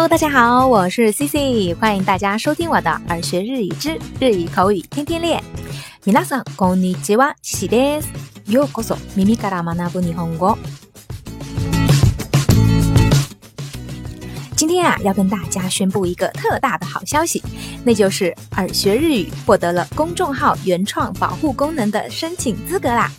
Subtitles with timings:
[0.00, 5.42] Hello，大家好，我是 CC，欢迎大家收听我的耳学日语之日语口语天天练。
[6.02, 8.08] 皆さんこんにちは、CC です。
[8.50, 10.56] ようこそ耳から学ぶ日本語。
[14.56, 17.42] 今天啊，要跟大家宣布一个特大的好消息，
[17.84, 23.12] 那就是耳学日语获得了公众号原创保护功能的申请资格啦！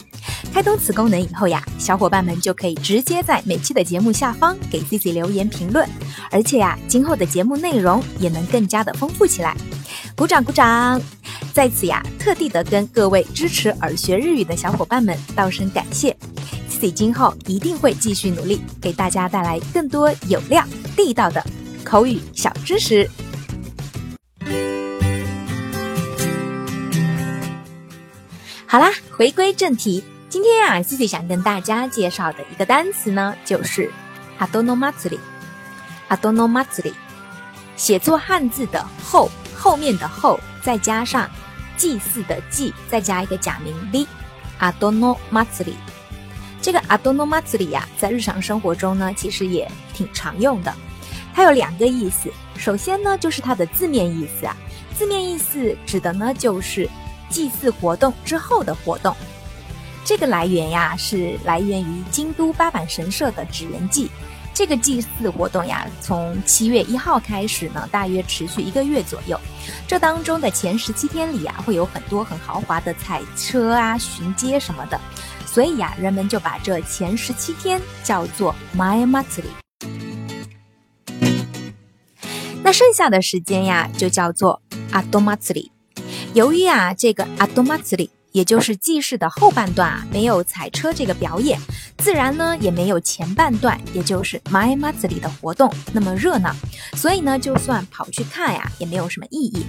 [0.53, 5.89] 开通此功能以后呀，小伙伴们就可以直接在每期的节目下方给 C C 留言评论，
[6.31, 9.57] 而且呀，今后的节目内容也能更加的丰富起来。
[10.15, 11.01] 鼓掌鼓掌！
[11.55, 16.15] 在此呀，特地的跟各位支持耳学日语的小伙伴们道声感谢。
[16.69, 20.63] C C 今后一定会继续努力，给大家带来更多有料、
[20.95, 21.43] 地道的
[21.83, 23.09] 口语小知识。
[28.67, 30.05] 好啦，回归正题。
[30.33, 33.93] 今天啊，Cici 想跟大家介绍的一个单词呢，就是
[34.39, 35.21] 阿多诺马兹里。
[36.09, 36.95] 阿多诺马兹里，
[37.77, 41.31] 写作汉字的后后面的后，再加上
[41.77, 44.09] 祭祀的祭，再加一个假名里。
[44.57, 45.77] 阿多诺马兹里，
[46.63, 50.75] 这个阿多诺马兹里呀，在日常生活中呢，其实也挺常用的。
[51.35, 54.57] 它有两个意思，首先呢，就是它的字面意思啊，
[54.97, 56.89] 字面意思指的呢，就是
[57.29, 59.15] 祭祀活动之后的活动。
[60.13, 64.11] 这个来源呀，是来源于京都八坂神社的纸人祭。
[64.53, 69.41] 这个祭祀活动呀，从七月一号开始呢，大约持续一个月左右。
[69.89, 75.01] 这当中的前十七天里啊，会有很多很豪华的彩车啊、巡街什么的。
[75.47, 79.47] 所以呀，人们就把这前十七天叫做 My Matsuri。
[82.63, 84.61] 那剩下的时间呀，就叫做
[84.93, 85.71] Ado Matsuri。
[86.35, 88.11] 由于啊，这个 Ado Matsuri。
[88.33, 91.61] 也就是祭祀的后半段啊，没有踩车这个表演，
[91.99, 96.55] 自然呢也没有前半段，也就是 My m a z 里的活动那么热闹，
[96.95, 99.67] 所以呢，就算跑去看呀，也没有什么意义。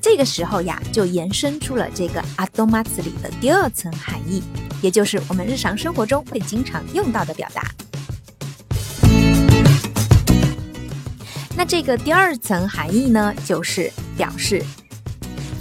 [0.00, 4.42] 这个时候呀，就延伸出了这个 Ado m a z 里的第二层含义，
[4.80, 7.62] 也就是我们日常生活中会经常用到的表达。
[11.56, 14.64] 那这个第二层含义呢，就是表示。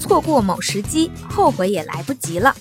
[0.10, 2.56] 错过某时机，后悔也来不及了，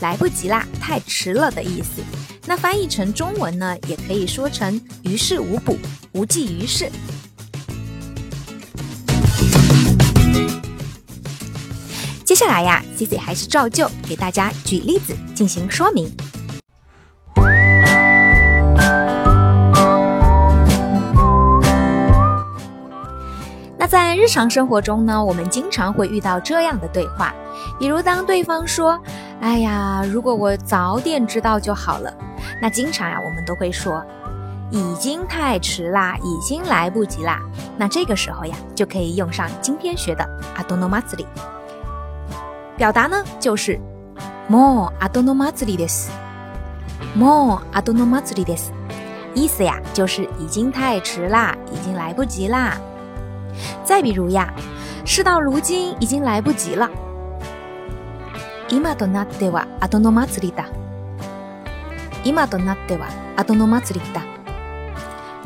[0.00, 2.02] 来不及啦，太迟了的意思。
[2.46, 5.76] 那翻译成中文呢，也可以说成于事无补，
[6.12, 6.90] 无济于事。
[12.24, 16.10] 接下来呀，Cici 还是照旧给大家举例子进行说明。
[23.87, 27.33] 在日常生活中呢，我们经常会遇到这样的对话，
[27.79, 32.13] 比如当对方说：“哎呀，如果我早点知道就好了。”
[32.61, 37.39] 那经常呀，我们都会说：“已经太迟啦，已经来不及啦。”
[37.77, 40.23] 那这个时候呀，就可以用上今天学的
[40.55, 41.25] 阿多诺马兹里，
[42.77, 43.79] 表达呢就是“
[44.47, 46.09] もう阿多诺马兹里です”，
[47.17, 48.71] もう阿多诺马兹里です，
[49.33, 52.77] 意思呀就是已经太迟啦，已经来不及啦。
[53.83, 54.53] 再比如呀，
[55.05, 56.89] 事到如今已经来不及了。
[58.69, 60.65] 今となっては後の祭りだ。
[62.23, 64.21] 今となっては後の祭りだ。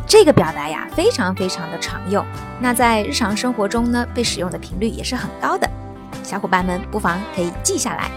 [0.05, 2.25] 这个表达呀，非常非常的常用。
[2.59, 5.69] 那在日常生活中呢，被使用的频率也是很高的。
[6.21, 8.11] 小伙伴们不妨可以记下来。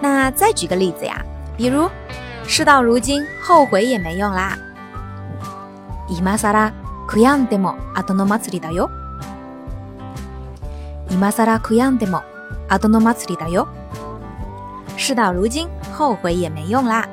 [0.00, 1.24] 那再举个例子呀，
[1.56, 1.88] 比如
[2.46, 4.58] 事到如今，后悔也没用啦。
[6.08, 6.72] 今さら
[7.07, 8.91] 悔やんでも後の祭りだよ。
[11.09, 12.21] 今更悔やんでも
[12.67, 13.69] 後の祭りだよ。
[14.97, 17.07] 事到如今，后悔也没用啦。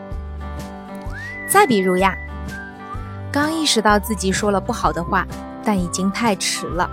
[1.49, 2.17] 再比如呀，
[3.33, 5.25] 刚意识到自己说了不好的话，
[5.65, 6.91] 但已经太迟了。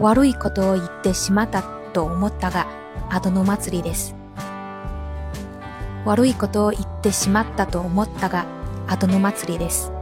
[0.00, 1.62] 悪いことを言ってしまった
[1.92, 2.66] と思ったが、
[3.08, 4.16] 後の祭りです。
[6.04, 8.46] 悪いことを言ってしまったと思ったが、
[8.88, 9.92] 後の祭りです。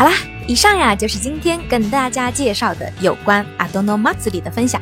[0.00, 0.14] 好啦，
[0.46, 4.80] 以上呀就是今天跟大家介绍的有关阿多诺马兹里的分享。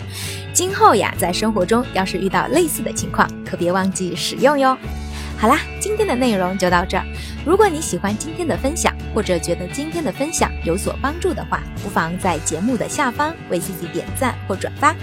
[0.52, 4.78] 今后呀，在生活中要是遇到类似的情况，可别忘记使用哟。
[5.36, 7.04] 好啦，今天的内容就到这儿。
[7.44, 14.94] 如果你喜欢今天的分享，或者觉得今天的分享有所帮助的话，不妨在节目的下方为自己点赞或转发。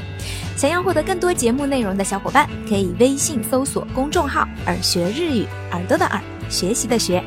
[0.56, 7.22] 想要获得更多节目内容的小伙伴，可以微信搜索公众号“耳学日语”，耳朵的耳，学习的学。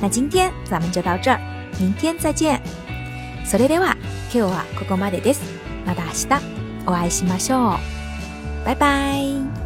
[0.00, 1.40] 那今天咱们就到这儿。
[1.82, 2.62] 明天再见。
[3.44, 3.96] それでは
[4.32, 5.42] 今日はここまでです。
[5.84, 6.26] また明日
[6.86, 8.64] お会いしましょう。
[8.64, 9.61] バイバイ。